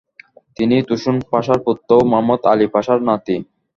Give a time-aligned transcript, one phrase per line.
[0.57, 3.35] তিনি তুসুন পাশার পুত্র ও মুহাম্মদ আলি পাশার নাতি।